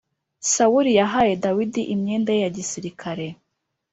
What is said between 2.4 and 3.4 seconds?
ya gisirikare